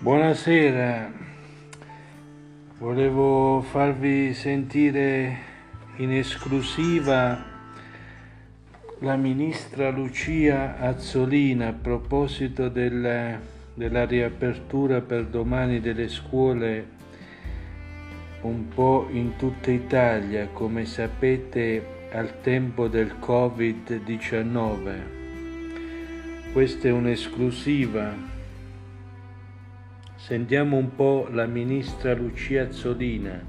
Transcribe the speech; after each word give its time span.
Buonasera, 0.00 1.10
volevo 2.78 3.60
farvi 3.62 4.32
sentire 4.32 5.36
in 5.96 6.12
esclusiva 6.12 7.44
la 9.00 9.16
ministra 9.16 9.90
Lucia 9.90 10.78
Azzolina 10.78 11.66
a 11.66 11.72
proposito 11.72 12.68
del, 12.68 13.40
della 13.74 14.04
riapertura 14.04 15.00
per 15.00 15.26
domani 15.26 15.80
delle 15.80 16.06
scuole 16.06 16.86
un 18.42 18.68
po' 18.68 19.08
in 19.10 19.34
tutta 19.34 19.72
Italia, 19.72 20.46
come 20.52 20.84
sapete 20.84 22.08
al 22.12 22.40
tempo 22.40 22.86
del 22.86 23.16
Covid-19. 23.20 24.92
Questa 26.52 26.86
è 26.86 26.92
un'esclusiva 26.92 28.36
Sentiamo 30.28 30.76
un 30.76 30.94
po' 30.94 31.26
la 31.30 31.46
ministra 31.46 32.12
Lucia 32.12 32.64
Azzolina. 32.64 33.42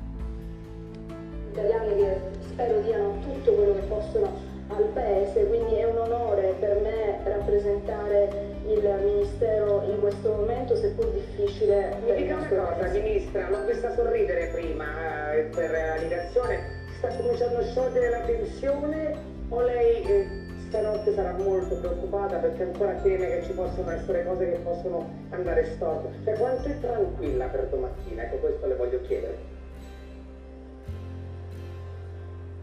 Gli 1.08 1.52
italiani 1.52 1.96
che 1.98 2.18
spero 2.40 2.80
diano 2.80 3.20
tutto 3.20 3.52
quello 3.52 3.74
che 3.74 3.82
possono 3.82 4.32
al 4.70 4.86
Paese, 4.94 5.46
quindi 5.48 5.76
è 5.76 5.84
un 5.84 5.98
onore 5.98 6.56
per 6.58 6.80
me 6.80 7.20
rappresentare 7.30 8.30
il 8.66 8.98
Ministero 9.04 9.84
in 9.92 10.00
questo 10.00 10.32
momento, 10.32 10.78
seppur 10.78 11.12
difficile. 11.12 11.98
Mi 12.06 12.16
dica 12.16 12.36
una 12.36 12.48
cosa, 12.48 12.88
Ministra, 12.94 13.50
l'ho 13.50 13.66
vista 13.66 13.94
sorridere 13.94 14.52
prima 14.54 15.34
eh, 15.34 15.42
per 15.54 15.72
l'animazione, 15.72 16.60
sta 16.98 17.10
cominciando 17.10 17.58
a 17.58 17.64
sciogliere 17.64 18.10
la 18.10 18.22
tensione 18.22 19.16
o 19.50 19.62
lei... 19.64 20.02
Eh, 20.04 20.49
stanotte 20.70 21.14
sarà 21.16 21.32
molto 21.32 21.76
preoccupata 21.76 22.38
perché 22.38 22.62
ancora 22.62 22.94
teme 23.02 23.28
che 23.28 23.44
ci 23.44 23.54
possono 23.54 23.90
essere 23.90 24.24
cose 24.24 24.52
che 24.52 24.58
possono 24.60 25.10
andare 25.32 25.66
storte. 25.66 26.10
Cioè 26.24 26.38
quanto 26.38 26.68
è 26.68 26.80
tranquilla 26.80 27.46
per 27.48 27.68
domattina? 27.68 28.24
Ecco 28.24 28.38
questo 28.38 28.68
le 28.68 28.76
voglio 28.76 29.02
chiedere. 29.02 29.58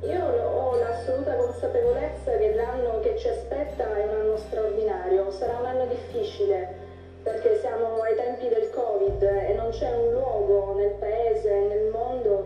Io 0.02 0.24
ho 0.24 0.78
l'assoluta 0.78 1.34
consapevolezza 1.34 2.36
che 2.36 2.54
l'anno 2.54 3.00
che 3.00 3.16
ci 3.16 3.28
aspetta 3.28 3.96
è 3.96 4.04
un 4.04 4.14
anno 4.14 4.36
straordinario, 4.36 5.30
sarà 5.32 5.58
un 5.58 5.66
anno 5.66 5.86
difficile 5.86 6.84
perché 7.24 7.58
siamo 7.58 8.02
ai 8.02 8.14
tempi 8.14 8.46
del 8.46 8.70
Covid 8.70 9.20
e 9.20 9.52
non 9.54 9.70
c'è 9.70 9.90
un 9.90 10.12
luogo 10.12 10.74
nel 10.76 10.92
paese, 11.00 11.50
nel 11.66 11.90
mondo 11.90 12.44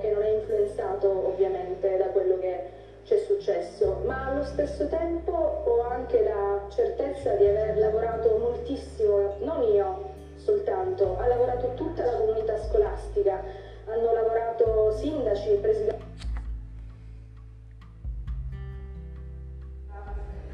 c'è 3.11 3.19
successo, 3.19 4.03
ma 4.06 4.27
allo 4.27 4.44
stesso 4.44 4.86
tempo 4.86 5.33
ho 5.33 5.83
anche 5.83 6.22
la 6.22 6.64
certezza 6.69 7.34
di 7.34 7.44
aver 7.44 7.77
lavorato 7.77 8.39
moltissimo, 8.39 9.34
non 9.41 9.64
io 9.64 10.11
soltanto, 10.36 11.19
ha 11.19 11.27
lavorato 11.27 11.75
tutta 11.75 12.05
la 12.05 12.12
comunità 12.19 12.56
scolastica, 12.56 13.42
hanno 13.86 14.12
lavorato 14.12 14.92
sindaci, 14.92 15.58
presidenti. 15.61 16.05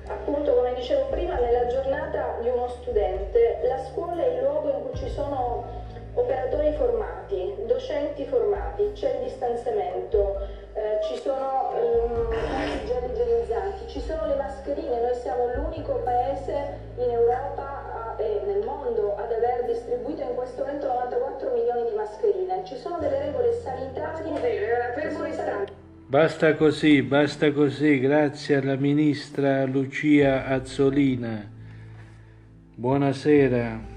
Appunto, 0.06 0.54
come 0.54 0.72
dicevo 0.76 1.08
prima, 1.10 1.38
nella 1.38 1.66
giornata 1.66 2.38
di 2.40 2.48
uno 2.48 2.68
studente, 2.68 3.60
la 3.64 3.84
scuola 3.84 4.24
è 4.24 4.28
il 4.28 4.42
luogo 4.42 4.70
in 4.70 4.82
cui 4.82 4.98
ci 4.98 5.10
sono 5.10 5.62
operatori 6.16 6.72
formati, 6.76 7.54
docenti 7.66 8.24
formati, 8.24 8.90
c'è 8.94 9.18
il 9.18 9.24
distanziamento, 9.24 10.40
eh, 10.72 10.98
ci 11.04 11.20
sono 11.20 11.72
eh, 11.76 12.82
i 12.82 12.86
gel 12.86 13.10
igienizzanti, 13.10 13.86
ci 13.86 14.00
sono 14.00 14.26
le 14.26 14.36
mascherine, 14.36 15.00
noi 15.00 15.14
siamo 15.14 15.46
l'unico 15.54 16.00
paese 16.04 16.78
in 16.96 17.10
Europa 17.10 18.16
a, 18.16 18.22
e 18.22 18.40
nel 18.46 18.64
mondo 18.64 19.14
ad 19.16 19.30
aver 19.30 19.66
distribuito 19.66 20.22
in 20.22 20.34
questo 20.34 20.64
momento 20.64 20.86
94 20.86 21.52
milioni 21.52 21.90
di 21.90 21.96
mascherine, 21.96 22.64
ci 22.64 22.76
sono 22.76 22.98
delle 22.98 23.18
regole 23.18 23.52
sanitarie. 23.52 24.14
Basta 26.08 26.54
così, 26.54 27.02
basta 27.02 27.52
così, 27.52 28.00
grazie 28.00 28.56
alla 28.56 28.76
ministra 28.76 29.64
Lucia 29.64 30.46
Azzolina. 30.46 31.50
Buonasera. 32.74 33.95